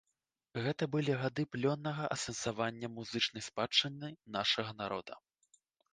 [0.67, 5.13] Гэта былі гады плённага асэнсавання музычнай спадчыны нашага народа.